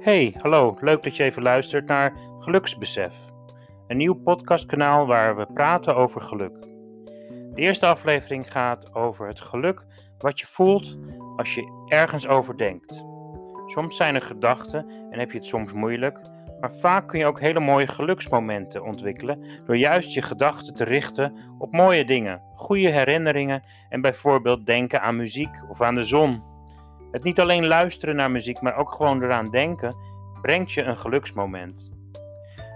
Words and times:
Hey, 0.00 0.34
hallo, 0.38 0.76
leuk 0.80 1.02
dat 1.02 1.16
je 1.16 1.22
even 1.22 1.42
luistert 1.42 1.86
naar 1.86 2.12
Geluksbesef. 2.38 3.14
Een 3.86 3.96
nieuw 3.96 4.14
podcastkanaal 4.14 5.06
waar 5.06 5.36
we 5.36 5.46
praten 5.54 5.96
over 5.96 6.20
geluk. 6.20 6.60
De 7.54 7.60
eerste 7.62 7.86
aflevering 7.86 8.52
gaat 8.52 8.94
over 8.94 9.26
het 9.28 9.40
geluk 9.40 9.84
wat 10.18 10.40
je 10.40 10.46
voelt 10.46 10.98
als 11.36 11.54
je 11.54 11.86
ergens 11.88 12.26
over 12.26 12.56
denkt. 12.56 13.02
Soms 13.66 13.96
zijn 13.96 14.14
er 14.14 14.22
gedachten 14.22 14.86
en 15.10 15.18
heb 15.18 15.30
je 15.30 15.38
het 15.38 15.46
soms 15.46 15.72
moeilijk, 15.72 16.20
maar 16.60 16.72
vaak 16.72 17.08
kun 17.08 17.18
je 17.18 17.26
ook 17.26 17.40
hele 17.40 17.60
mooie 17.60 17.86
geluksmomenten 17.86 18.84
ontwikkelen 18.84 19.44
door 19.64 19.76
juist 19.76 20.14
je 20.14 20.22
gedachten 20.22 20.74
te 20.74 20.84
richten 20.84 21.36
op 21.58 21.72
mooie 21.72 22.04
dingen, 22.04 22.42
goede 22.54 22.88
herinneringen 22.88 23.62
en 23.88 24.00
bijvoorbeeld 24.00 24.66
denken 24.66 25.02
aan 25.02 25.16
muziek 25.16 25.64
of 25.68 25.80
aan 25.80 25.94
de 25.94 26.04
zon 26.04 26.49
het 27.10 27.22
niet 27.22 27.40
alleen 27.40 27.66
luisteren 27.66 28.16
naar 28.16 28.30
muziek, 28.30 28.60
maar 28.60 28.76
ook 28.76 28.92
gewoon 28.92 29.22
eraan 29.22 29.48
denken, 29.48 29.96
brengt 30.42 30.72
je 30.72 30.82
een 30.82 30.98
geluksmoment. 30.98 31.92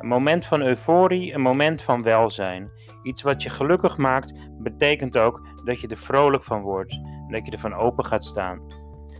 Een 0.00 0.08
moment 0.08 0.46
van 0.46 0.62
euforie, 0.62 1.32
een 1.32 1.40
moment 1.40 1.82
van 1.82 2.02
welzijn. 2.02 2.70
Iets 3.02 3.22
wat 3.22 3.42
je 3.42 3.50
gelukkig 3.50 3.96
maakt, 3.96 4.32
betekent 4.58 5.18
ook 5.18 5.46
dat 5.64 5.80
je 5.80 5.88
er 5.88 5.96
vrolijk 5.96 6.44
van 6.44 6.62
wordt 6.62 6.92
en 6.92 7.28
dat 7.28 7.44
je 7.44 7.50
ervan 7.50 7.74
open 7.74 8.04
gaat 8.04 8.24
staan. 8.24 8.60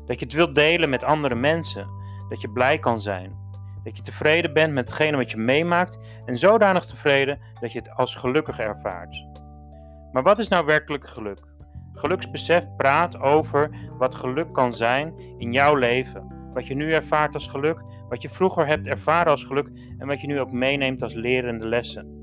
Dat 0.07 0.19
je 0.19 0.25
het 0.25 0.35
wilt 0.35 0.55
delen 0.55 0.91
met 0.91 1.05
andere 1.05 1.35
mensen, 1.35 1.89
dat 2.29 2.41
je 2.41 2.51
blij 2.51 2.79
kan 2.79 3.01
zijn. 3.01 3.45
Dat 3.83 3.97
je 3.97 4.03
tevreden 4.03 4.53
bent 4.53 4.73
met 4.73 4.89
hetgene 4.89 5.17
wat 5.17 5.31
je 5.31 5.37
meemaakt 5.37 5.99
en 6.25 6.37
zodanig 6.37 6.85
tevreden 6.85 7.41
dat 7.61 7.73
je 7.73 7.79
het 7.79 7.91
als 7.91 8.15
gelukkig 8.15 8.59
ervaart. 8.59 9.27
Maar 10.13 10.23
wat 10.23 10.39
is 10.39 10.49
nou 10.49 10.67
werkelijk 10.67 11.09
geluk? 11.09 11.56
Geluksbesef 11.99 12.65
praat 12.77 13.21
over 13.21 13.71
wat 13.99 14.15
geluk 14.15 14.53
kan 14.53 14.75
zijn 14.75 15.15
in 15.39 15.53
jouw 15.53 15.75
leven. 15.75 16.51
Wat 16.55 16.67
je 16.67 16.75
nu 16.75 16.93
ervaart 16.93 17.35
als 17.35 17.47
geluk, 17.47 17.83
wat 18.09 18.23
je 18.23 18.29
vroeger 18.29 18.67
hebt 18.67 18.87
ervaren 18.87 19.31
als 19.31 19.45
geluk 19.45 19.71
en 19.99 20.07
wat 20.07 20.21
je 20.21 20.27
nu 20.27 20.41
ook 20.41 20.53
meeneemt 20.53 21.03
als 21.03 21.15
lerende 21.15 21.69
lessen. 21.69 22.17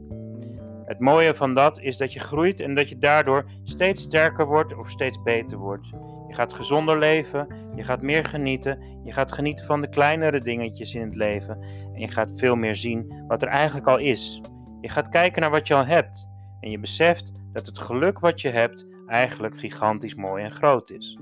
Het 0.86 1.00
mooie 1.00 1.36
van 1.36 1.54
dat 1.54 1.80
is 1.80 1.98
dat 1.98 2.14
je 2.14 2.20
groeit 2.20 2.60
en 2.60 2.76
dat 2.76 2.90
je 2.90 2.98
daardoor 2.98 3.46
steeds 3.64 4.02
sterker 4.02 4.46
wordt 4.46 4.78
of 4.78 4.90
steeds 4.90 5.22
beter 5.24 5.58
wordt. 5.58 5.88
Je 6.28 6.36
gaat 6.36 6.54
gezonder 6.54 7.00
leven, 7.00 7.48
je 7.76 7.84
gaat 7.84 8.02
meer 8.02 8.26
genieten, 8.26 8.84
je 9.04 9.14
gaat 9.14 9.32
genieten 9.32 9.66
van 9.66 9.82
de 9.82 9.90
kleinere 9.90 10.40
dingetjes 10.40 10.96
in 10.96 11.02
het 11.02 11.16
leven 11.16 11.62
en 11.94 12.00
je 12.00 12.08
gaat 12.08 12.32
veel 12.36 12.56
meer 12.56 12.76
zien 12.76 13.24
wat 13.28 13.42
er 13.42 13.48
eigenlijk 13.48 13.88
al 13.88 13.98
is. 13.98 14.42
Je 14.82 14.90
gaat 14.90 15.10
kijken 15.10 15.42
naar 15.42 15.52
wat 15.52 15.68
je 15.68 15.74
al 15.74 15.86
hebt 15.86 16.28
en 16.60 16.70
je 16.72 16.80
beseft 16.80 17.32
dat 17.54 17.66
het 17.66 17.80
geluk 17.80 18.20
wat 18.20 18.42
je 18.42 18.50
hebt 18.50 18.86
eigenlijk 19.08 19.58
gigantisch 19.58 20.16
mooi 20.16 20.44
en 20.44 20.52
groot 20.52 20.90
is. 20.90 21.18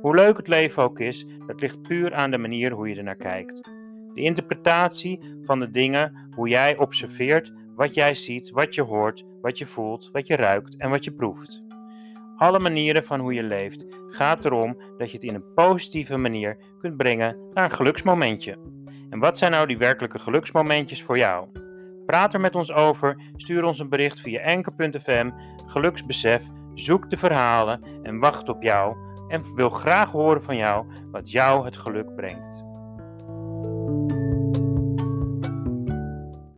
Hoe 0.00 0.14
leuk 0.14 0.36
het 0.36 0.48
leven 0.48 0.82
ook 0.82 1.00
is, 1.00 1.26
dat 1.46 1.60
ligt 1.60 1.82
puur 1.82 2.14
aan 2.14 2.30
de 2.30 2.38
manier 2.38 2.72
hoe 2.72 2.88
je 2.88 2.96
er 2.96 3.02
naar 3.02 3.16
kijkt. 3.16 3.60
De 4.14 4.20
interpretatie 4.20 5.20
van 5.42 5.60
de 5.60 5.70
dingen, 5.70 6.28
hoe 6.34 6.48
jij 6.48 6.76
observeert 6.76 7.52
wat 7.74 7.94
jij 7.94 8.14
ziet, 8.14 8.50
wat 8.50 8.74
je 8.74 8.82
hoort, 8.82 9.24
wat 9.40 9.58
je 9.58 9.66
voelt, 9.66 10.10
wat 10.12 10.26
je 10.26 10.36
ruikt 10.36 10.76
en 10.76 10.90
wat 10.90 11.04
je 11.04 11.12
proeft. 11.12 11.62
Alle 12.36 12.58
manieren 12.58 13.04
van 13.04 13.20
hoe 13.20 13.34
je 13.34 13.42
leeft 13.42 13.86
gaat 14.08 14.44
erom 14.44 14.76
dat 14.98 15.10
je 15.10 15.16
het 15.16 15.26
in 15.26 15.34
een 15.34 15.54
positieve 15.54 16.16
manier 16.16 16.58
kunt 16.78 16.96
brengen 16.96 17.36
naar 17.52 17.64
een 17.64 17.76
geluksmomentje. 17.76 18.58
En 19.10 19.18
wat 19.18 19.38
zijn 19.38 19.50
nou 19.50 19.66
die 19.66 19.78
werkelijke 19.78 20.18
geluksmomentjes 20.18 21.02
voor 21.02 21.18
jou? 21.18 21.48
Praat 22.06 22.34
er 22.34 22.40
met 22.40 22.54
ons 22.54 22.72
over, 22.72 23.20
stuur 23.36 23.64
ons 23.64 23.78
een 23.78 23.88
bericht 23.88 24.20
via 24.20 24.40
enker.fm, 24.40 25.30
geluksbesef 25.66 26.44
Zoek 26.74 27.10
de 27.10 27.16
verhalen 27.16 27.82
en 28.02 28.18
wacht 28.18 28.48
op 28.48 28.62
jou 28.62 28.96
en 29.28 29.54
wil 29.54 29.70
graag 29.70 30.10
horen 30.10 30.42
van 30.42 30.56
jou 30.56 30.86
wat 31.10 31.30
jou 31.30 31.64
het 31.64 31.76
geluk 31.76 32.14
brengt. 32.14 32.64